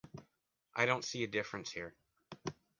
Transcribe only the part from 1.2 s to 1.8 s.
the difference